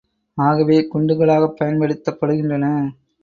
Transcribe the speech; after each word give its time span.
ஆகவே, 0.37 0.87
குண்டுகளாகப் 0.87 1.57
பயன்படுத்தப்படுகின்றன. 1.59 2.65